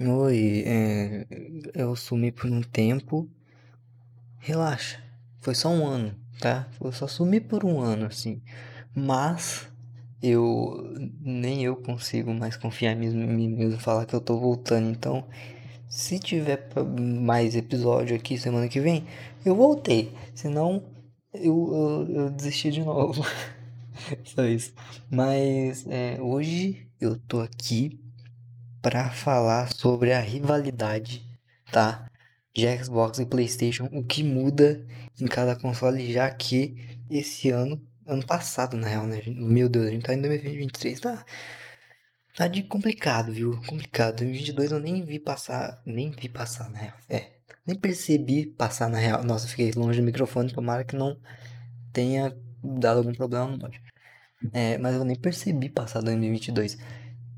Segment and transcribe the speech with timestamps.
[0.00, 1.26] Oi, é,
[1.74, 3.28] eu sumi por um tempo.
[4.38, 5.02] Relaxa,
[5.40, 6.68] foi só um ano, tá?
[6.80, 8.40] Eu só sumi por um ano, assim.
[8.94, 9.68] Mas
[10.22, 14.88] eu nem eu consigo mais confiar em mim mesmo falar que eu tô voltando.
[14.88, 15.24] Então,
[15.88, 16.68] se tiver
[17.00, 19.04] mais episódio aqui semana que vem,
[19.44, 20.12] eu voltei.
[20.34, 20.84] Senão,
[21.34, 23.24] eu, eu, eu desisti de novo.
[24.24, 24.72] Só isso.
[25.10, 28.00] Mas é, hoje eu tô aqui
[28.82, 31.26] para falar sobre a rivalidade,
[31.72, 32.10] tá?
[32.54, 34.84] De Xbox e PlayStation, o que muda
[35.20, 39.22] em cada console, já que esse ano, ano passado, na real, né?
[39.26, 41.24] Meu Deus, a gente tá em 2023, tá?
[42.36, 43.60] Tá de complicado, viu?
[43.66, 44.18] Complicado.
[44.18, 46.94] 2022 eu nem vi passar, nem vi passar, na real.
[47.08, 47.32] É,
[47.66, 49.24] nem percebi passar na real.
[49.24, 51.18] Nossa, fiquei longe do microfone, tomara que não
[51.92, 53.80] tenha dado algum problema no áudio.
[54.52, 56.78] É, mas eu nem percebi passar 2022.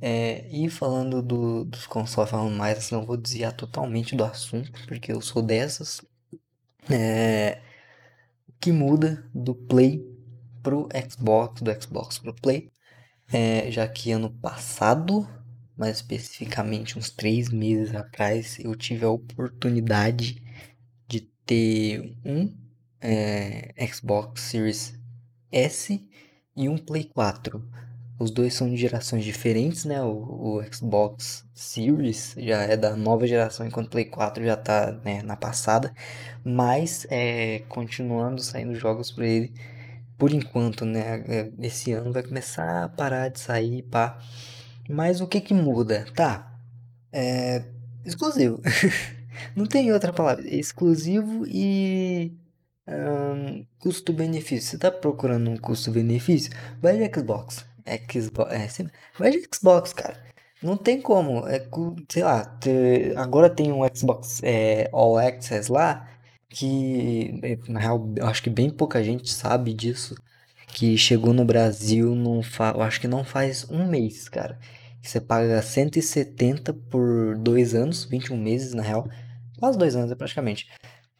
[0.01, 4.73] É, e falando do, dos consoles, falando mais, assim, não vou desviar totalmente do assunto,
[4.87, 6.01] porque eu sou dessas.
[6.91, 7.61] É,
[8.49, 10.03] o que muda do Play
[10.63, 12.71] pro Xbox, do Xbox pro Play,
[13.33, 15.29] é, já que ano passado,
[15.77, 20.43] mais especificamente uns três meses atrás, eu tive a oportunidade
[21.07, 22.55] de ter um
[23.01, 24.99] é, Xbox Series
[25.51, 26.09] S
[26.57, 27.63] e um Play 4.
[28.21, 30.03] Os dois são de gerações diferentes, né?
[30.03, 34.93] O, o Xbox Series já é da nova geração, enquanto o Play 4 já tá
[35.05, 35.93] né, na passada.
[36.45, 39.53] Mas é, continuando saindo jogos para ele
[40.19, 41.25] por enquanto, né?
[41.27, 44.19] é, Esse ano vai começar a parar de sair, pá.
[44.89, 46.07] Mas o que que muda?
[46.15, 46.61] Tá,
[47.13, 47.65] é
[48.05, 48.61] exclusivo.
[49.57, 50.45] Não tem outra palavra.
[50.49, 52.33] Exclusivo e
[52.87, 54.71] ahn, custo-benefício.
[54.71, 56.53] Você tá procurando um custo-benefício?
[56.83, 57.65] Vai de Xbox.
[58.11, 60.23] Xbox, é, sim, de Xbox, cara.
[60.63, 61.47] Não tem como.
[61.49, 61.67] É,
[62.09, 62.59] sei lá,
[63.17, 66.07] agora tem um Xbox é, All Access lá
[66.51, 70.17] que, é, na real, eu acho que bem pouca gente sabe disso.
[70.69, 72.73] Que chegou no Brasil, não fa...
[72.77, 74.59] eu acho que não faz um mês, cara.
[75.03, 79.09] Você paga 170 por dois anos, 21 meses na real.
[79.59, 80.69] Quase dois anos, é praticamente.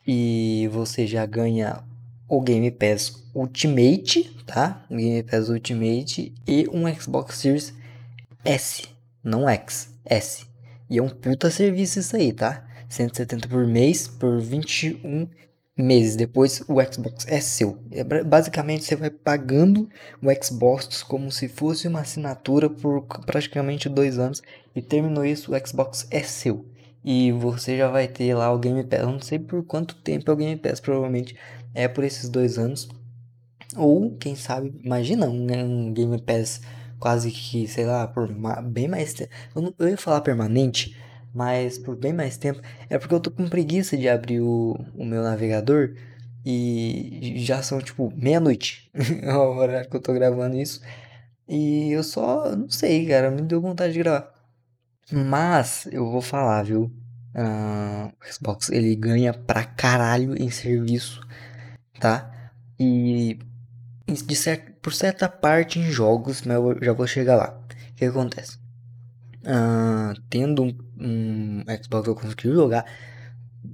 [0.07, 1.83] E você já ganha
[2.31, 4.85] o Game Pass Ultimate, tá?
[4.91, 7.75] O Game Pass Ultimate e um Xbox Series
[8.45, 8.85] S,
[9.23, 10.47] não X, S.
[10.89, 12.65] E é um puta serviço isso aí, tá?
[12.89, 15.29] 170 por mês por 21
[15.77, 16.17] meses.
[16.17, 17.79] Depois o Xbox é seu.
[17.91, 19.89] É, ba- basicamente você vai pagando
[20.23, 24.43] o Xbox como se fosse uma assinatura por praticamente dois anos.
[24.75, 26.65] E terminou isso, o Xbox é seu.
[27.05, 29.01] E você já vai ter lá o Game Pass.
[29.01, 31.35] Eu não sei por quanto tempo é o Game Pass, provavelmente
[31.75, 32.89] é por esses dois anos.
[33.77, 35.47] Ou, quem sabe, imagina um,
[35.89, 36.61] um Game Pass
[36.99, 38.29] quase que, sei lá, por
[38.65, 39.31] bem mais tempo.
[39.55, 40.97] Eu, não- eu ia falar permanente,
[41.35, 42.61] mas por bem mais tempo.
[42.89, 45.95] É porque eu tô com preguiça de abrir o, o meu navegador
[46.45, 48.91] e já são tipo meia-noite.
[49.23, 50.81] É o horário que eu tô gravando isso.
[51.49, 54.33] E eu só, não sei, cara, me deu vontade de gravar.
[55.13, 56.91] Mas eu vou falar, viu?
[57.35, 61.21] Ah, o Xbox ele ganha pra caralho em serviço,
[62.01, 62.31] tá?
[62.79, 63.39] E
[64.09, 67.61] de por certa parte em jogos, mas eu já vou chegar lá.
[67.93, 68.59] O que acontece?
[69.45, 72.85] Ah, tendo um, um Xbox eu consegui jogar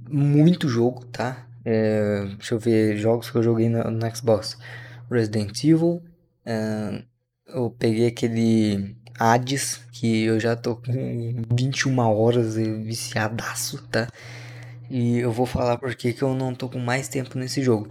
[0.09, 1.47] muito jogo, tá?
[1.65, 4.57] É, deixa eu ver jogos que eu joguei no, no Xbox.
[5.09, 6.03] Resident Evil.
[6.45, 7.01] ah,
[7.47, 10.93] eu peguei aquele Hades, que eu já tô com
[11.55, 14.07] 21 horas viciadaço, tá?
[14.89, 17.89] E eu vou falar porque que eu não tô com mais tempo nesse jogo.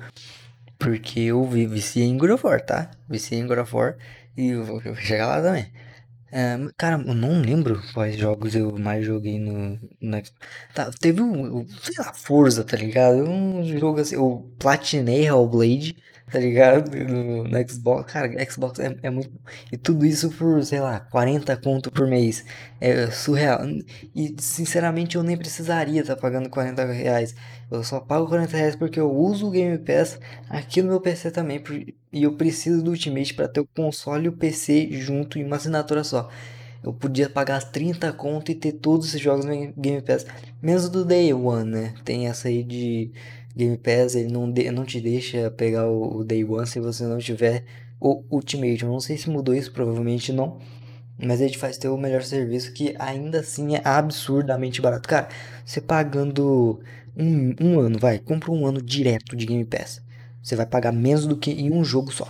[0.78, 2.90] Porque eu vi, viciei em God of War, tá?
[3.08, 3.96] Viciei em God of War
[4.36, 5.66] e eu vou, eu vou chegar lá também.
[6.32, 10.22] É, cara, eu não lembro quais jogos eu mais joguei no, no.
[10.74, 13.22] Tá, teve um, um, sei lá, Forza, tá ligado?
[13.22, 15.96] Um jogo assim, eu platinei Hellblade,
[16.30, 16.90] tá ligado?
[16.96, 18.12] No, no Xbox.
[18.12, 19.30] Cara, Xbox é, é muito.
[19.70, 22.44] E tudo isso por, sei lá, 40 conto por mês.
[22.80, 23.60] É surreal.
[24.14, 27.34] E, sinceramente, eu nem precisaria estar pagando 40 reais.
[27.70, 30.18] Eu só pago 40 reais porque eu uso o Game Pass
[30.48, 31.62] aqui no meu PC também.
[32.12, 35.56] E eu preciso do Ultimate para ter o console e o PC junto em uma
[35.56, 36.28] assinatura só.
[36.82, 40.24] Eu podia pagar 30 conto e ter todos esses jogos no Game Pass.
[40.62, 41.94] Menos do Day One, né?
[42.04, 43.10] Tem essa aí de
[43.56, 47.04] Game Pass, ele não, de- não te deixa pegar o, o Day One se você
[47.04, 47.64] não tiver
[48.00, 48.82] o Ultimate.
[48.82, 50.58] Eu não sei se mudou isso, provavelmente não.
[51.18, 55.08] Mas ele faz ter o melhor serviço que ainda assim é absurdamente barato.
[55.08, 55.28] Cara,
[55.64, 56.78] você pagando
[57.16, 60.02] um, um ano, vai, compra um ano direto de Game Pass.
[60.42, 62.28] Você vai pagar menos do que em um jogo só.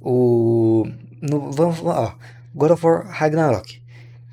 [0.00, 0.86] O.
[1.20, 2.14] No, vamos, ó,
[2.54, 3.80] God of War Ragnarok.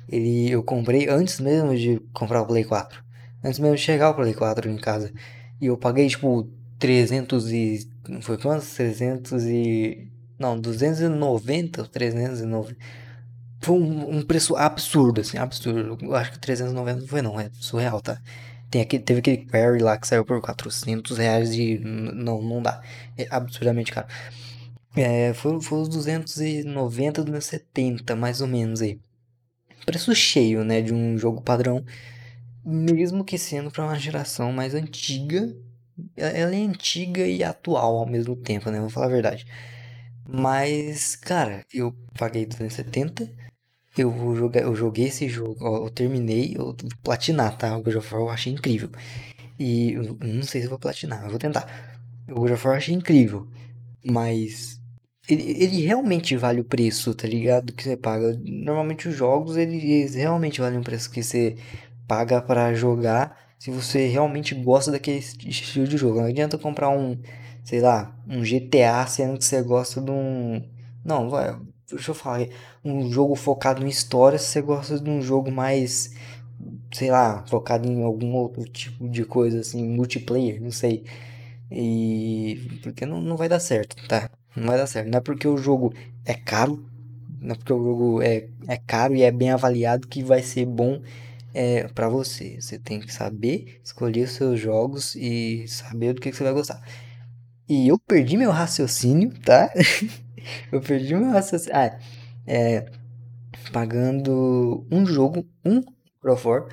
[0.08, 3.02] Ele, eu comprei antes mesmo de comprar o Play 4.
[3.44, 5.12] Antes mesmo de chegar o Play 4 em casa.
[5.60, 7.90] E eu paguei, tipo, 300 e...
[8.22, 8.64] Foi quanto?
[8.64, 10.08] 300 e...
[10.38, 12.76] Não, 290 ou 390.
[13.60, 15.98] Foi um, um, preço absurdo, assim, absurdo.
[16.00, 18.20] Eu acho que 390 não foi não, é surreal, tá?
[18.70, 22.80] Tem aquele, teve aquele Perry lá que saiu por 400 reais e não, não dá.
[23.16, 24.06] É absurdamente caro.
[24.94, 28.98] É, foi, foi os 290, 270, mais ou menos aí.
[29.86, 31.84] Preço cheio, né, de um jogo padrão.
[32.70, 35.56] Mesmo que sendo para uma geração mais antiga.
[36.14, 38.78] Ela é antiga e atual ao mesmo tempo, né?
[38.78, 39.46] Vou falar a verdade.
[40.28, 43.28] Mas, cara, eu paguei 270.
[43.96, 47.76] Eu, vou jogar, eu joguei esse jogo, eu terminei, eu vou platinar, tá?
[47.76, 48.90] O God of War eu achei incrível.
[49.58, 51.66] E eu não sei se eu vou platinar, eu vou tentar.
[52.28, 53.48] O God of War eu achei incrível.
[54.04, 54.78] Mas
[55.28, 57.72] ele, ele realmente vale o preço, tá ligado?
[57.72, 58.38] Que você paga.
[58.44, 61.56] Normalmente os jogos, eles realmente valem o preço que você
[62.08, 63.36] paga para jogar.
[63.58, 66.20] Se você realmente gosta daquele estilo de jogo.
[66.20, 67.18] Não adianta comprar um,
[67.62, 70.62] sei lá, um GTA sendo que você gosta de um.
[71.04, 71.54] Não, vai.
[71.90, 72.46] Deixa eu falar.
[72.84, 76.14] Um jogo focado em história, se você gosta de um jogo mais.
[76.92, 81.04] Sei lá, focado em algum outro tipo de coisa, assim, multiplayer, não sei.
[81.70, 82.80] E.
[82.82, 84.30] Porque não, não vai dar certo, tá?
[84.56, 85.08] Não vai dar certo.
[85.10, 85.92] Não é porque o jogo
[86.24, 86.84] é caro,
[87.40, 90.66] não é porque o jogo é, é caro e é bem avaliado que vai ser
[90.66, 91.00] bom
[91.54, 92.60] é, para você.
[92.60, 96.52] Você tem que saber escolher os seus jogos e saber do que, que você vai
[96.52, 96.82] gostar.
[97.68, 99.72] E eu perdi meu raciocínio, tá?
[100.72, 101.76] eu perdi meu raciocínio.
[101.76, 101.98] Ah,
[102.46, 102.86] é.
[103.72, 105.82] Pagando um jogo, um
[106.20, 106.68] Pro 4,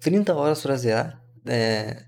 [0.00, 1.20] 30 horas pra zerar.
[1.46, 2.04] É,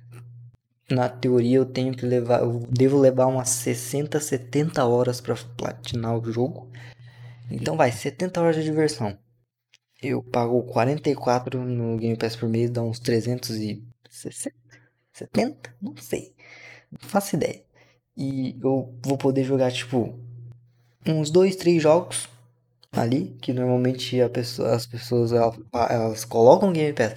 [0.90, 6.16] na teoria eu tenho que levar, eu devo levar umas 60, 70 horas para platinar
[6.16, 6.70] o jogo.
[7.50, 9.18] Então vai, 70 horas de diversão.
[10.02, 14.54] Eu pago 44 no Game Pass por mês, dá uns 360,
[15.12, 16.34] 70, não sei.
[16.90, 17.62] Não faço ideia.
[18.16, 20.18] E eu vou poder jogar tipo
[21.06, 22.28] uns 2, 3 jogos
[22.92, 25.58] ali, que normalmente pessoa, as pessoas elas,
[25.90, 27.14] elas colocam Game Pass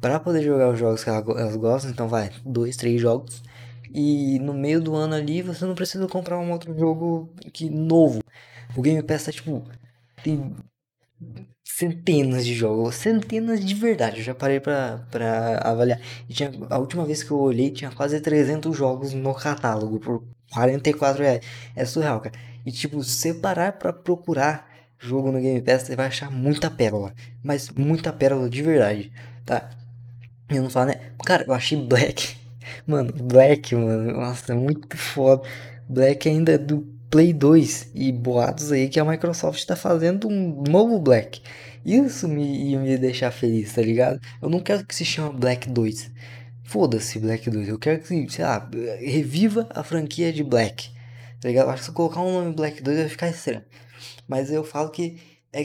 [0.00, 1.90] para poder jogar os jogos que elas gostam.
[1.90, 3.42] Então vai, dois, três jogos.
[3.92, 8.22] E no meio do ano ali você não precisa comprar um outro jogo que novo.
[8.76, 9.62] O Game Pass tá tipo.
[10.22, 10.54] Tem
[11.64, 14.18] centenas de jogos, centenas de verdade.
[14.18, 15.06] Eu já parei pra
[15.62, 16.00] avaliar.
[16.28, 20.22] E tinha, a última vez que eu olhei tinha quase 300 jogos no catálogo por
[20.52, 21.40] 44 reais.
[21.74, 22.34] É surreal, cara.
[22.66, 24.68] E tipo, se você parar pra procurar
[24.98, 27.14] jogo no Game Pass, você vai achar muita pérola.
[27.42, 29.12] Mas muita pérola de verdade,
[29.46, 29.70] tá?
[30.48, 30.94] Eu não falo, né?
[31.24, 32.36] Cara, eu achei Black.
[32.86, 34.12] Mano, Black, mano.
[34.12, 35.48] Nossa, é muito foda.
[35.88, 37.90] Black ainda é do Play 2.
[37.94, 41.42] E boatos aí que a Microsoft tá fazendo um novo Black.
[41.84, 44.20] Isso me ia me deixar feliz, tá ligado?
[44.40, 46.10] Eu não quero que se chame Black 2.
[46.62, 47.68] Foda-se Black 2.
[47.68, 48.70] Eu quero que, sei lá,
[49.00, 50.90] reviva a franquia de Black.
[51.40, 51.70] Tá ligado?
[51.70, 53.64] acho que se eu colocar um nome Black 2 vai ficar estranho.
[54.28, 55.18] Mas eu falo que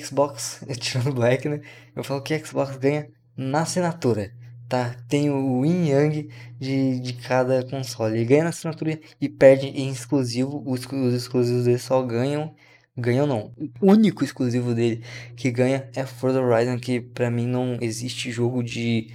[0.04, 1.62] Xbox, tirando Black, né?
[1.96, 3.08] Eu falo que Xbox ganha
[3.38, 4.32] na assinatura
[4.68, 4.96] tá?
[5.08, 6.30] Tem o yin yang
[6.60, 8.16] de, de cada console.
[8.16, 10.64] Ele ganha na assinatura e perde em exclusivo.
[10.66, 12.54] Os, os exclusivos dele só ganham.
[12.98, 13.52] Ganham não.
[13.82, 15.04] O único exclusivo dele
[15.36, 19.12] que ganha é Forza Horizon, que pra mim não existe jogo de.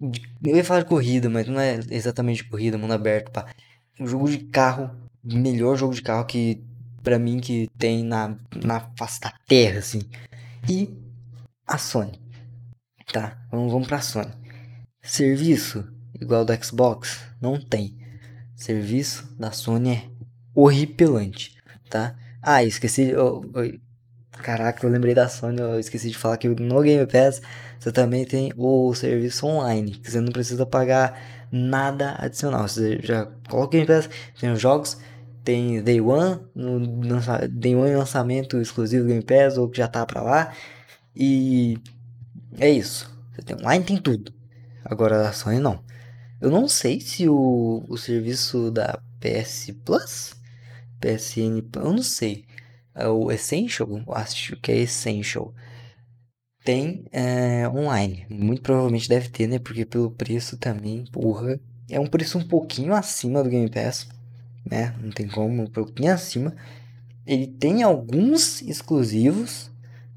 [0.00, 3.46] de eu ia falar de corrida, mas não é exatamente de corrida, mundo aberto, pá.
[4.00, 4.90] Um jogo de carro,
[5.22, 6.62] melhor jogo de carro que
[7.02, 10.00] pra mim que tem na, na face da terra, assim.
[10.68, 10.90] E
[11.66, 12.25] a Sony
[13.12, 14.32] Tá, vamos, vamos pra Sony.
[15.02, 15.86] Serviço
[16.20, 17.20] igual do Xbox?
[17.40, 17.96] Não tem.
[18.54, 20.10] Serviço da Sony é
[20.54, 21.56] horripilante,
[21.88, 22.16] tá?
[22.42, 23.12] Ah, esqueci.
[24.32, 25.60] Caraca, eu lembrei da Sony.
[25.60, 27.40] Eu esqueci de falar que no Game Pass
[27.78, 29.92] você também tem o serviço online.
[29.92, 31.18] Que você não precisa pagar
[31.50, 32.66] nada adicional.
[32.66, 34.98] Você já coloca o Game Pass, tem os jogos.
[35.44, 36.80] Tem Day One, no,
[37.48, 40.52] Day One lançamento exclusivo do Game Pass, ou que já tá pra lá.
[41.14, 41.78] E
[42.58, 43.10] é isso.
[43.32, 44.32] Você tem online, tem tudo.
[44.84, 45.84] Agora a Sony não.
[46.40, 50.34] Eu não sei se o, o serviço da PS Plus,
[51.00, 52.44] PSN, eu não sei.
[52.94, 55.54] É o Essential, acho que é Essential.
[56.64, 58.26] Tem é, online.
[58.28, 59.58] Muito provavelmente deve ter, né?
[59.58, 61.60] Porque pelo preço também, porra.
[61.88, 64.08] É um preço um pouquinho acima do Game Pass,
[64.68, 64.92] né?
[65.00, 66.54] Não tem como, um pouquinho acima.
[67.24, 69.70] Ele tem alguns exclusivos,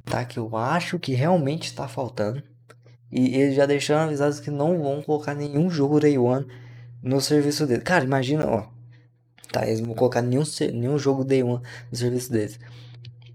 [0.10, 0.26] tá?
[0.26, 2.44] Que eu acho que realmente está faltando.
[3.12, 6.46] E eles já deixaram avisados que não vão colocar nenhum jogo Day One
[7.02, 7.84] no serviço deles.
[7.84, 8.68] Cara, imagina, ó.
[9.52, 11.62] Tá, eles vão colocar nenhum, nenhum jogo Day One
[11.92, 12.60] no serviço deles.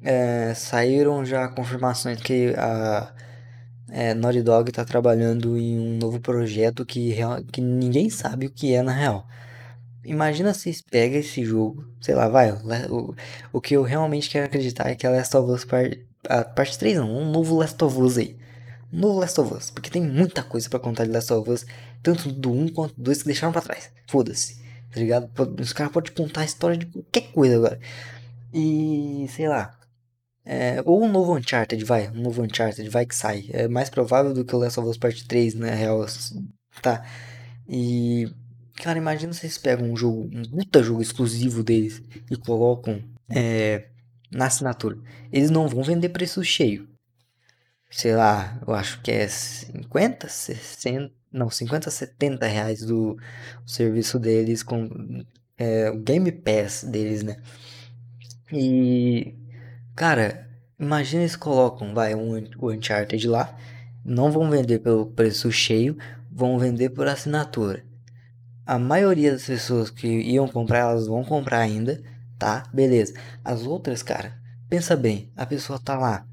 [0.02, 3.12] é, saíram já confirmações que a
[3.90, 7.16] é, Naughty Dog tá trabalhando em um novo projeto que,
[7.52, 9.26] que ninguém sabe o que é na real.
[10.04, 12.52] Imagina se pega esse jogo, sei lá, vai,
[12.90, 13.14] o,
[13.52, 16.78] o que eu realmente quero acreditar é que a Last of Us part, a parte
[16.78, 18.36] 3 não, um novo Last of Us aí.
[18.92, 21.66] Um novo Last of Us, porque tem muita coisa pra contar de Last of Us,
[22.02, 23.90] tanto do 1 quanto do 2 que deixaram pra trás.
[24.08, 24.56] Foda-se,
[24.92, 25.30] tá ligado?
[25.60, 27.80] Os caras podem contar a história de qualquer coisa agora.
[28.52, 29.76] E, sei lá,
[30.44, 33.46] é, ou um novo Uncharted, vai, um novo Uncharted, vai que sai.
[33.50, 36.04] É mais provável do que o Last of Us Part 3, na real,
[36.82, 37.04] tá?
[37.68, 38.28] E
[38.76, 43.88] Cara, imagina vocês pegam um jogo, um puta jogo exclusivo deles e colocam é,
[44.34, 44.98] na assinatura.
[45.32, 46.88] Eles não vão vender preço cheio.
[47.90, 53.16] Sei lá, eu acho que é 50, 60, não, 50, 70 reais do
[53.66, 55.24] serviço deles com
[55.56, 57.36] é, o Game Pass deles, né?
[58.52, 59.34] E,
[59.94, 60.48] cara,
[60.78, 63.56] imagina eles colocam, vai, um, o Uncharted lá,
[64.04, 65.96] não vão vender pelo preço cheio,
[66.30, 67.84] vão vender por assinatura
[68.66, 72.02] a maioria das pessoas que iam comprar, elas vão comprar ainda,
[72.44, 72.64] tá?
[72.74, 73.14] Beleza.
[73.42, 74.34] As outras, cara,
[74.68, 76.26] pensa bem, a pessoa tá lá,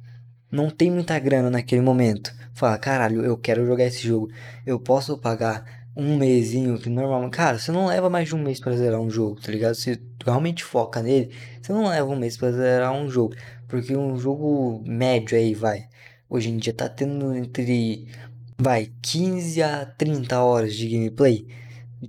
[0.51, 2.33] não tem muita grana naquele momento.
[2.53, 4.27] Fala, caralho, eu quero jogar esse jogo.
[4.65, 5.63] Eu posso pagar
[5.95, 7.31] um mesinho que normalmente.
[7.31, 9.73] Cara, você não leva mais de um mês pra zerar um jogo, tá ligado?
[9.73, 13.33] Se realmente foca nele, você não leva um mês pra zerar um jogo.
[13.69, 15.85] Porque um jogo médio aí, vai.
[16.29, 18.09] Hoje em dia tá tendo entre.
[18.59, 21.47] Vai, 15 a 30 horas de gameplay.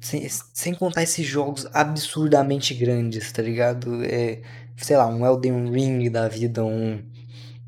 [0.01, 4.03] Sem, sem contar esses jogos absurdamente grandes, tá ligado?
[4.05, 4.41] É,
[4.77, 7.03] sei lá, um Elden Ring da vida, um.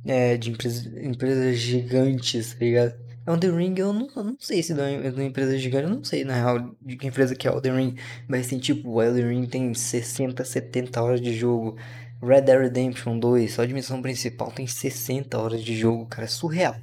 [0.06, 2.94] É, de empresas, empresas gigantes, tá ligado?
[3.26, 6.24] Elden Ring, eu não, eu não sei se é uma empresa gigante, eu não sei
[6.24, 7.96] na real de que empresa que é Elden Ring,
[8.28, 11.76] mas tem tipo, o Elden Ring tem 60, 70 horas de jogo.
[12.22, 16.28] Red Dead Redemption 2, só de missão principal tem 60 horas de jogo, cara, é
[16.28, 16.76] surreal.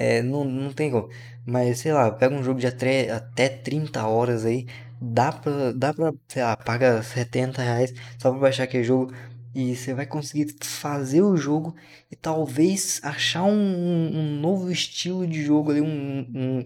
[0.00, 1.10] É, não, não tem como.
[1.44, 4.66] Mas, sei lá, pega um jogo de até, até 30 horas aí,
[4.98, 9.12] dá pra, dá pra, sei lá, paga 70 reais só pra baixar aquele jogo
[9.54, 11.76] e você vai conseguir fazer o jogo
[12.10, 16.64] e talvez achar um, um novo estilo de jogo ali, um, um,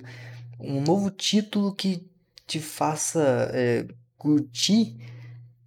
[0.60, 2.06] um novo título que
[2.46, 3.84] te faça é,
[4.16, 4.96] curtir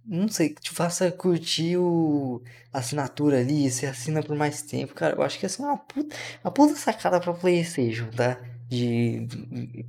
[0.08, 4.94] não sei, que te faça curtir o assinatura ali, você assina por mais tempo.
[4.94, 8.40] Cara, eu acho que essa é uma puta, uma puta sacada pra Playstation, tá?
[8.68, 9.26] De,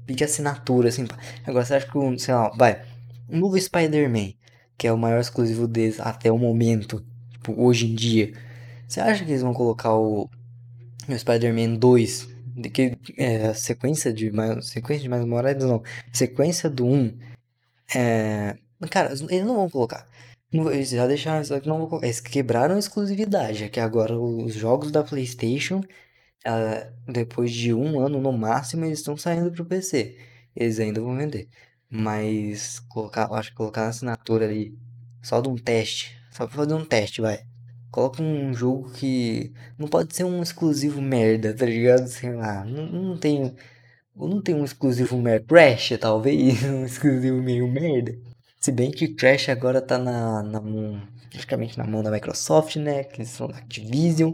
[0.06, 1.08] pedir assinatura, assim.
[1.46, 2.84] Agora, você acha que, um, sei lá, vai,
[3.30, 4.34] um novo Spider-Man,
[4.78, 8.34] que é o maior exclusivo deles até o momento, tipo, hoje em dia.
[8.88, 10.30] Você acha que eles vão colocar o,
[11.08, 16.70] o Spider-Man 2, de que é sequência de mais, sequência de mais Morales, não, sequência
[16.70, 17.18] do 1,
[17.96, 18.58] é,
[18.88, 20.08] cara, eles não vão colocar.
[20.52, 22.08] Eles já deixaram isso que não vão colocar.
[22.08, 25.82] Eles quebraram a exclusividade, é que agora os jogos da PlayStation,
[26.46, 30.18] ah, depois de um ano no máximo, eles estão saindo pro PC.
[30.56, 31.50] Eles ainda vão vender.
[31.90, 34.78] Mas colocar, acho que colocar na assinatura ali,
[35.22, 37.46] só de um teste, só pra fazer um teste, vai.
[37.92, 42.08] Coloca um jogo que não pode ser um exclusivo merda, tá ligado?
[42.08, 43.56] Sei lá, não, não tem,
[44.16, 45.46] não tem um exclusivo merda.
[45.48, 48.18] Crash, talvez, um exclusivo meio merda.
[48.60, 53.04] Se bem que Crash agora tá na, na mão, praticamente na mão da Microsoft, né?
[53.06, 54.34] Que eles são da Activision.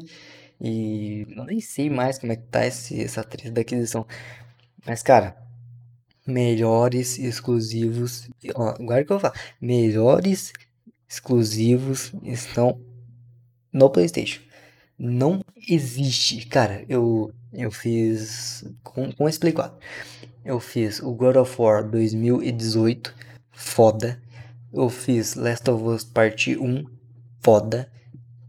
[0.60, 4.08] E eu nem sei mais como é que tá esse, essa treta da aquisição.
[4.86, 5.38] Mas, cara,
[6.26, 8.28] melhores exclusivos.
[8.56, 10.54] Ó, que eu falo, melhores
[11.08, 12.82] exclusivos estão
[13.72, 14.42] no PlayStation.
[14.98, 16.84] Não existe, cara.
[16.90, 18.64] Eu, eu fiz.
[18.84, 19.78] Com, com explicado.
[20.44, 23.14] Eu fiz o God of War 2018,
[23.56, 24.22] foda.
[24.72, 26.84] Eu fiz Last of Us Parte 1,
[27.42, 27.90] foda.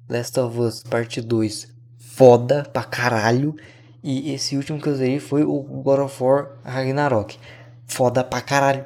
[0.09, 3.55] Last of Us Parte 2, foda pra caralho.
[4.03, 7.39] E esse último que eu usei foi o God of War Ragnarok,
[7.87, 8.85] foda pra caralho.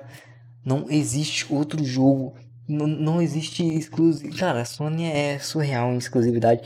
[0.65, 2.35] Não existe outro jogo,
[2.69, 4.37] não, não existe exclusivo.
[4.37, 6.63] Cara, a Sony é surreal em exclusividade.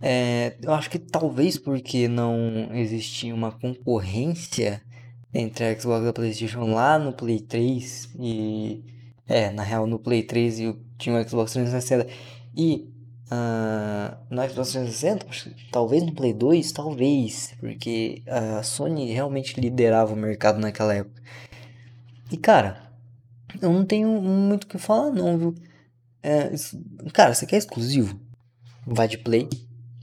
[0.00, 4.80] É, eu acho que talvez porque não existia uma concorrência
[5.32, 8.84] entre a Xbox e a PlayStation lá no Play 3 e
[9.26, 12.06] é, na real no Play 3 e tinha o Xbox 360
[12.56, 12.88] e
[13.30, 15.26] uh, no Xbox 360,
[15.70, 21.22] talvez no Play 2, talvez, porque a Sony realmente liderava o mercado naquela época.
[22.30, 22.90] E cara,
[23.60, 25.54] eu não tenho muito o que falar não, viu?
[26.22, 26.50] É,
[27.12, 28.18] cara, você quer exclusivo?
[28.86, 29.48] Vai de Play,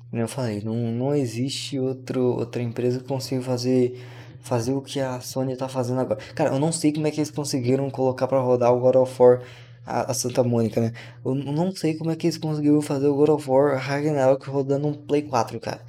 [0.09, 4.01] como eu falei, não, não existe outro, outra empresa que consiga fazer,
[4.45, 6.19] fazer o que a Sony tá fazendo agora.
[6.35, 9.21] Cara, eu não sei como é que eles conseguiram colocar para rodar o God of
[9.21, 9.41] War
[9.85, 10.93] a, a Santa Mônica, né?
[11.25, 14.87] Eu não sei como é que eles conseguiram fazer o God of War Ragnarok rodando
[14.87, 15.81] um Play 4, cara.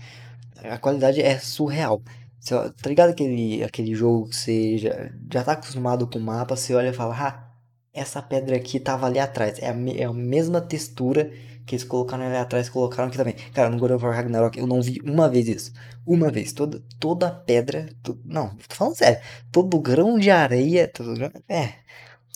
[0.65, 2.03] A qualidade é surreal.
[2.41, 6.57] Você, tá ligado aquele, aquele jogo que você já, já tá acostumado com o mapa,
[6.57, 7.47] você olha e fala, ah,
[7.93, 9.59] essa pedra aqui tava ali atrás.
[9.59, 11.31] É a, é a mesma textura
[11.67, 13.35] que eles colocaram ali atrás, colocaram aqui também.
[13.53, 15.73] Cara, no God of War Ragnarok eu não vi uma vez isso.
[16.07, 16.53] Uma vez.
[16.53, 17.89] Toda, toda pedra.
[18.03, 19.21] To, não, tô falando sério.
[19.51, 20.87] Todo grão de areia.
[20.87, 21.13] Todo
[21.49, 21.75] é.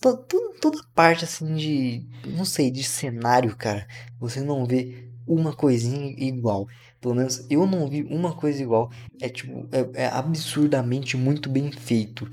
[0.00, 0.24] Toda,
[0.60, 2.06] toda parte assim de.
[2.26, 3.86] Não sei, de cenário, cara.
[4.18, 6.66] Você não vê uma coisinha igual.
[7.00, 8.90] Pelo menos eu não vi uma coisa igual.
[9.20, 12.28] É tipo, é, é absurdamente muito bem feito.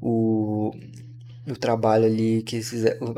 [0.00, 0.72] O,
[1.52, 3.14] o trabalho ali que eles fizeram.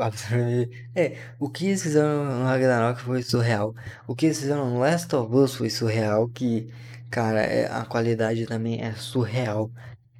[0.95, 3.75] É, o que eles fizeram no Ragnarok foi surreal.
[4.07, 6.27] O que eles fizeram no Last of Us foi surreal.
[6.29, 6.69] Que,
[7.09, 9.71] cara, é, a qualidade também é surreal.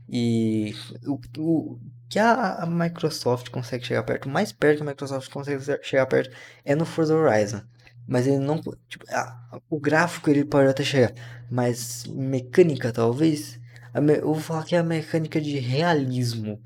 [0.10, 1.80] E o, o
[2.10, 6.36] que a, a Microsoft consegue chegar perto, mais perto que a Microsoft consegue chegar perto
[6.64, 7.62] é no Forza Horizon.
[8.08, 8.62] Mas ele não.
[8.88, 11.14] Tipo, a, o gráfico ele pode até chegar.
[11.50, 13.60] Mas mecânica talvez.
[13.96, 16.62] Me, eu vou falar que é a mecânica de realismo.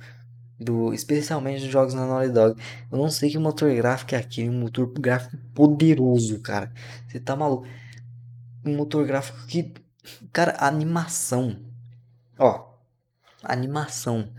[0.60, 2.62] Do, especialmente dos jogos na Naughty Dog.
[2.92, 4.50] Eu não sei que motor gráfico é aquele.
[4.50, 6.72] Um motor gráfico poderoso, cara.
[7.08, 7.68] Você tá maluco.
[8.66, 9.74] Um motor gráfico que.
[10.34, 11.60] Cara, animação.
[12.40, 12.76] Ó.
[13.44, 14.30] Animação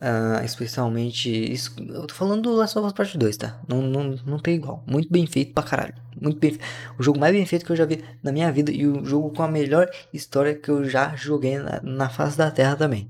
[0.00, 1.28] Uh, especialmente.
[1.28, 3.60] Isso, eu tô falando do Last of Us Part 2, tá?
[3.66, 4.84] Não, não, não tem igual.
[4.86, 5.94] Muito bem feito pra caralho.
[6.20, 6.56] Muito bem
[6.98, 8.70] O jogo mais bem feito que eu já vi na minha vida.
[8.70, 12.48] E o jogo com a melhor história que eu já joguei na, na face da
[12.48, 13.08] terra também.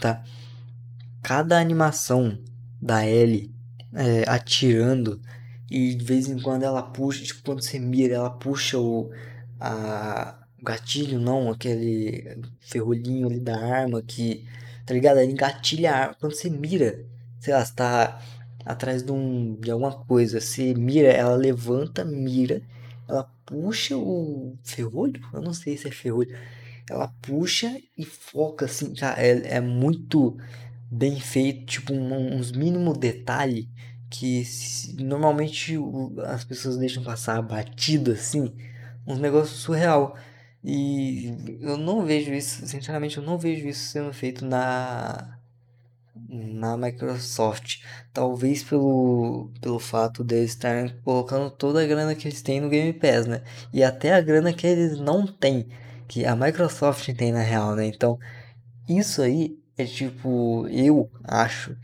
[0.00, 0.24] Tá?
[1.24, 2.38] Cada animação
[2.80, 3.52] da Ellie
[3.92, 5.20] é, atirando.
[5.68, 7.24] E de vez em quando ela puxa.
[7.24, 9.10] Tipo, quando você mira, ela puxa o.
[9.58, 14.46] A, o gatilho, não, aquele ferrolhinho ali da arma que
[14.84, 15.18] tá ligado?
[15.18, 16.16] Ele engatilha a arma.
[16.20, 17.04] Quando você mira,
[17.40, 18.22] sei lá, você tá
[18.64, 22.62] atrás de, um, de alguma coisa, você mira, ela levanta, mira,
[23.08, 26.34] ela puxa o ferrolho, eu não sei se é ferrolho,
[26.88, 30.36] ela puxa e foca assim, cara, é, é muito
[30.90, 33.66] bem feito, tipo um, uns mínimos detalhes
[34.10, 34.44] que
[34.98, 35.76] normalmente
[36.26, 38.52] as pessoas deixam passar batido assim,
[39.06, 40.16] uns negócios surreal.
[40.62, 45.38] E eu não vejo isso, sinceramente, eu não vejo isso sendo feito na
[46.28, 47.82] na Microsoft.
[48.12, 52.68] Talvez pelo, pelo fato de eles estarem colocando toda a grana que eles têm no
[52.68, 53.42] Game Pass, né?
[53.72, 55.68] E até a grana que eles não têm,
[56.08, 57.86] que a Microsoft tem na real, né?
[57.86, 58.18] Então,
[58.88, 61.76] isso aí é tipo, eu acho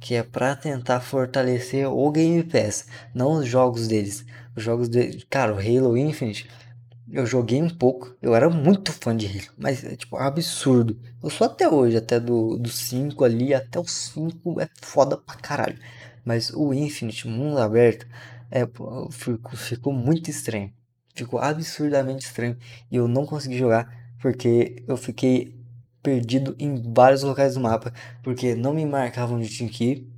[0.00, 4.24] que é para tentar fortalecer o Game Pass, não os jogos deles.
[4.56, 6.48] Os jogos de, cara, o Halo Infinite
[7.12, 10.98] eu joguei um pouco, eu era muito fã de Halo, mas é tipo absurdo.
[11.22, 15.78] Eu sou até hoje, até do 5 ali, até o 5 é foda pra caralho.
[16.24, 18.06] Mas o Infinite, mundo aberto,
[18.50, 18.66] é,
[19.10, 20.72] ficou, ficou muito estranho.
[21.14, 22.56] Ficou absurdamente estranho.
[22.90, 25.54] E eu não consegui jogar porque eu fiquei
[26.02, 27.92] perdido em vários locais do mapa.
[28.22, 30.12] Porque não me marcavam onde tinha que ir.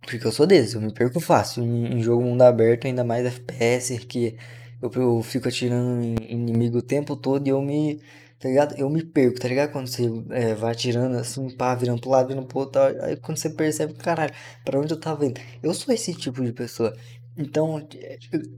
[0.00, 3.26] Porque eu sou desse, eu me perco fácil em, em jogo mundo aberto, ainda mais
[3.26, 4.36] FPS, que
[4.82, 8.00] eu, eu fico atirando em inimigo o tempo todo e eu me.
[8.38, 8.74] Tá ligado?
[8.78, 9.70] Eu me perco, tá ligado?
[9.70, 13.36] Quando você é, vai atirando assim, pá, virando pro lado, virando pro outro, aí quando
[13.36, 14.32] você percebe, caralho,
[14.64, 15.38] pra onde eu tava indo?
[15.62, 16.96] Eu sou esse tipo de pessoa.
[17.36, 17.86] Então,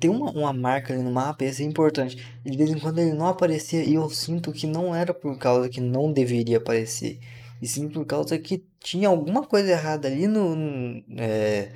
[0.01, 2.17] tem uma, uma marca ali no mapa isso é importante.
[2.45, 5.69] De vez em quando ele não aparecia e eu sinto que não era por causa
[5.69, 7.21] que não deveria aparecer.
[7.61, 10.57] E sim por causa que tinha alguma coisa errada ali no,
[11.17, 11.73] é,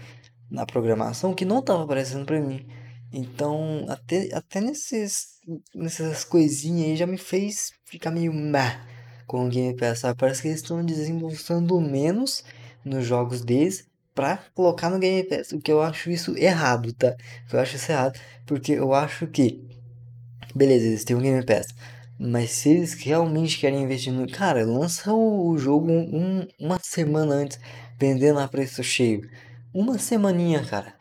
[0.50, 2.66] na programação que não tava aparecendo pra mim.
[3.12, 5.38] Então, até, até nesses,
[5.74, 8.84] nessas coisinhas aí já me fez ficar meio má
[9.26, 10.18] com o Game Pass, sabe?
[10.18, 12.44] Parece que eles estão desembolsando menos
[12.84, 15.52] nos jogos deles pra colocar no Game Pass.
[15.52, 17.14] O que eu acho isso errado, tá?
[17.52, 19.62] Eu acho isso errado, porque eu acho que,
[20.54, 21.68] beleza, eles têm um Game Pass.
[22.18, 24.26] Mas se eles realmente querem investir no.
[24.26, 27.60] Cara, lança o jogo um, uma semana antes,
[27.98, 29.28] vendendo a preço cheio.
[29.72, 30.94] Uma semaninha, cara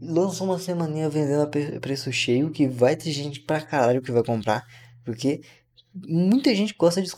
[0.00, 4.24] lança uma semaninha vendendo a preço cheio que vai ter gente pra caralho que vai
[4.24, 4.66] comprar,
[5.04, 5.42] porque
[5.94, 7.08] muita gente gosta de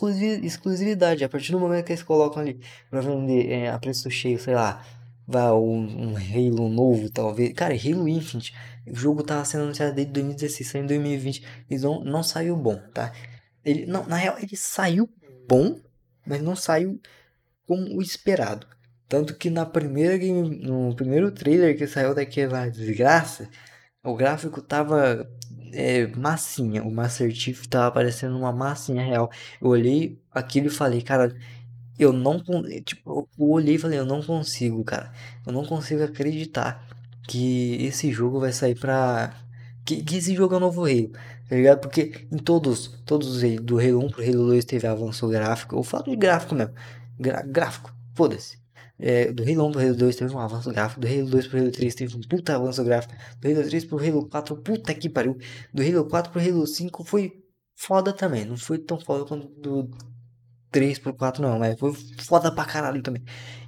[0.43, 1.25] exclusividade.
[1.25, 4.55] A partir do momento que eles colocam ali pra vender é, a preço cheio, sei
[4.55, 4.85] lá,
[5.29, 7.53] um, um Halo novo, talvez.
[7.55, 8.55] Cara, Halo Infinite,
[8.87, 12.77] o jogo tava sendo anunciado desde 2016, saiu em 2020, eles não, não saiu bom,
[12.93, 13.13] tá?
[13.65, 15.09] Ele, não, na real, ele saiu
[15.49, 15.81] bom,
[16.27, 17.01] mas não saiu
[17.67, 18.67] como o esperado.
[19.09, 23.49] Tanto que na primeira game, no primeiro trailer que saiu daquela desgraça,
[24.03, 25.29] o gráfico tava
[25.73, 26.83] é, massinha.
[26.83, 29.31] O Master Chief tava parecendo uma massinha real.
[29.61, 31.35] Eu olhei aquilo e falei, cara,
[31.99, 32.43] eu não,
[32.85, 35.13] tipo, eu olhei e falei, eu não consigo, cara.
[35.47, 36.87] Eu não consigo acreditar
[37.29, 39.35] que esse jogo vai sair pra...
[39.85, 41.11] Que, que esse jogo é o novo Halo,
[41.49, 41.81] tá ligado?
[41.81, 45.77] Porque em todos, todos os Halo, do Halo 1 pro Halo 2 teve avanço gráfico.
[45.77, 46.75] Eu falo de gráfico mesmo.
[47.19, 48.59] Gra gráfico, foda-se.
[48.99, 51.01] É, do Halo 1 pro Halo 2 teve um avanço gráfico.
[51.01, 53.15] Do Halo 2 pro Halo 3 teve um puta avanço gráfico.
[53.41, 55.37] Do Halo 3 pro Halo 4, puta que pariu.
[55.73, 57.45] Do Halo 4 pro Halo 5 foi
[57.77, 58.47] foda também.
[58.47, 59.91] Não foi tão foda quanto do
[60.75, 63.23] 3 pro 4 não, mas foi foda pra caralho também.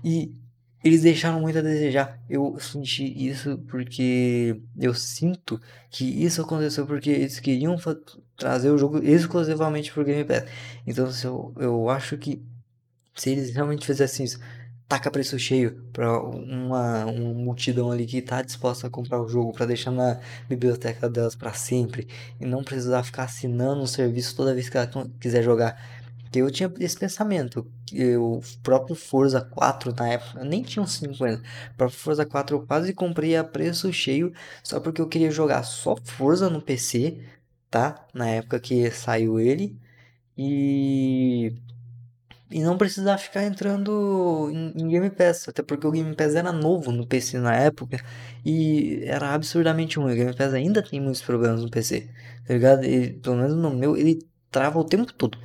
[0.04, 0.34] E
[0.82, 2.20] eles deixaram muito a desejar.
[2.28, 7.76] Eu senti isso porque eu sinto que isso aconteceu porque eles queriam
[8.36, 10.46] trazer o jogo exclusivamente pro Game Pass.
[10.84, 12.42] Então eu, eu acho que
[13.14, 14.40] se eles realmente fizessem isso,
[14.88, 19.52] taca preço cheio para uma, uma multidão ali que tá disposta a comprar o jogo
[19.52, 22.08] para deixar na biblioteca delas para sempre
[22.40, 24.90] e não precisar ficar assinando o serviço toda vez que ela
[25.20, 25.95] quiser jogar.
[26.38, 27.66] Eu tinha esse pensamento,
[28.18, 31.42] o próprio Forza 4 na época, nem tinha uns 50.
[31.72, 35.62] O próprio Forza 4 eu quase comprei a preço cheio só porque eu queria jogar
[35.64, 37.22] só Forza no PC,
[37.70, 38.06] tá?
[38.14, 39.78] Na época que saiu ele.
[40.36, 41.54] E
[42.50, 46.92] e não precisar ficar entrando em, Game Pass, até porque o Game Pass era novo
[46.92, 47.98] no PC na época
[48.44, 50.12] e era absurdamente ruim.
[50.12, 52.08] O Game Pass ainda tem muitos problemas no PC,
[52.46, 52.82] tá ligado?
[53.22, 55.36] Pelo menos no meu, ele trava o tempo todo.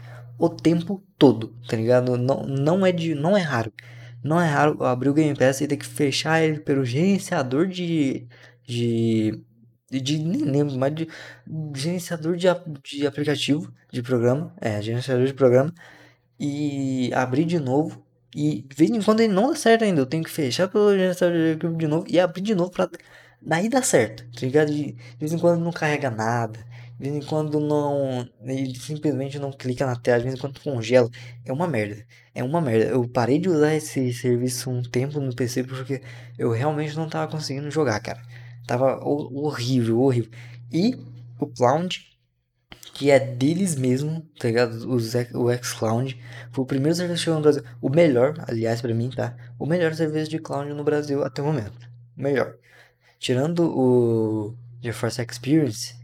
[0.42, 2.18] O tempo todo, tá ligado?
[2.18, 3.72] Não, não, é, de, não é raro.
[4.24, 8.28] Não é raro abrir o Game Pass e ter que fechar ele pelo gerenciador de.
[8.64, 9.44] de
[9.92, 11.08] de, nem lembro, mas de
[11.76, 12.48] gerenciador de,
[12.84, 15.74] de aplicativo, de programa, é, gerenciador de programa,
[16.40, 18.04] e abrir de novo.
[18.36, 20.02] E de vez em quando ele não dá certo ainda.
[20.02, 22.90] Eu tenho que fechar pelo gerenciador de novo e abrir de novo pra
[23.42, 24.24] daí dar certo.
[24.34, 24.72] Tá ligado?
[24.72, 26.60] De, de vez em quando não carrega nada.
[27.02, 28.30] De vez em quando não.
[28.44, 30.20] Ele simplesmente não clica na tela.
[30.20, 31.10] De vez em quando congela.
[31.44, 32.06] É uma merda.
[32.36, 32.92] É uma merda.
[32.92, 36.04] Eu parei de usar esse serviço um tempo no PC porque
[36.38, 38.22] eu realmente não tava conseguindo jogar, cara.
[38.68, 40.30] Tava horrível, horrível.
[40.72, 40.96] E
[41.40, 42.08] o Cloud
[42.94, 44.88] que é deles mesmo, tá ligado?
[44.88, 47.64] O, o xCloud foi o primeiro serviço que chegou no Brasil.
[47.82, 49.36] O melhor, aliás, para mim, tá?
[49.58, 51.90] O melhor serviço de cloud no Brasil até o momento.
[52.16, 52.54] O melhor.
[53.18, 55.96] Tirando o GeForce Experience,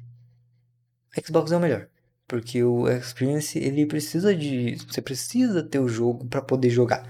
[1.26, 1.88] Xbox é o melhor.
[2.28, 4.76] Porque o Experience, ele precisa de...
[4.88, 7.08] Você precisa ter o jogo para poder jogar.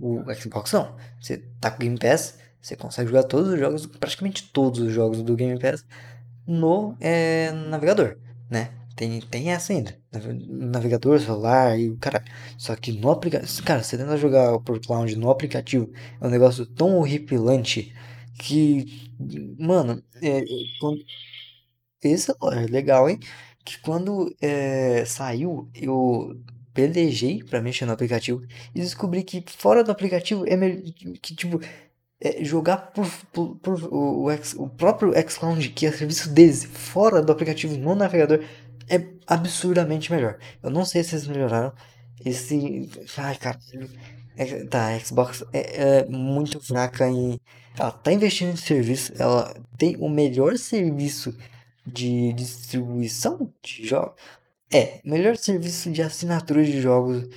[0.00, 0.96] O Xbox não.
[1.20, 4.92] Você tá com o Game Pass, você consegue jogar todos os jogos, praticamente todos os
[4.92, 5.84] jogos do Game Pass
[6.46, 8.16] no é, navegador,
[8.50, 8.70] né?
[8.96, 9.96] Tem, tem essa ainda.
[10.48, 12.24] Navegador, celular e o cara.
[12.56, 13.62] Só que no aplicativo.
[13.62, 15.88] Cara, você tenta jogar por cloud no aplicativo.
[16.20, 17.94] É um negócio tão horripilante
[18.40, 19.08] que.
[19.56, 20.42] Mano, é,
[20.80, 20.98] quando,
[22.02, 23.18] esse é legal, hein?
[23.64, 26.36] Que quando é, saiu, eu
[26.72, 28.40] pelejei para mexer no aplicativo
[28.74, 30.80] e descobri que fora do aplicativo é melhor.
[31.20, 31.60] Que tipo.
[32.20, 37.22] É, jogar por, por, por o, o, o próprio xCloud, que é serviço deles, fora
[37.22, 38.42] do aplicativo no navegador,
[38.88, 40.38] é absurdamente melhor.
[40.60, 41.72] Eu não sei se eles melhoraram.
[42.24, 42.90] Esse.
[43.16, 43.58] Ai, cara.
[44.36, 47.40] É, tá, a Xbox é, é, muito fraca em.
[47.78, 49.12] Ela tá investindo em serviço.
[49.18, 51.36] Ela tem o melhor serviço
[51.92, 54.14] de distribuição de jogos.
[54.72, 57.28] É, melhor serviço de assinatura de jogos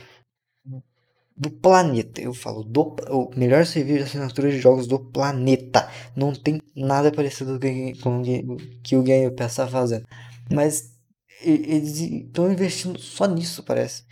[1.36, 2.22] do planeta.
[2.22, 5.90] Eu falo do o melhor serviço de assinatura de jogos do planeta.
[6.16, 7.60] Não tem nada parecido
[8.04, 10.06] com o que o Game Pass está fazendo.
[10.52, 10.94] Mas
[11.42, 14.04] eles estão investindo só nisso, parece.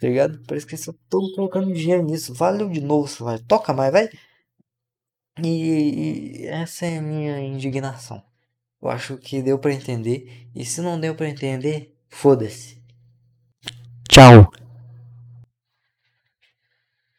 [0.00, 0.42] Tá ligado?
[0.46, 2.34] Parece que eles estão colocando dinheiro nisso.
[2.34, 3.38] Valeu de novo, celular.
[3.46, 4.10] Toca mais, vai.
[5.42, 8.22] E, e essa é a minha indignação.
[8.84, 10.46] Eu acho que deu para entender.
[10.54, 12.82] E se não deu para entender, foda-se.
[14.10, 14.52] Tchau.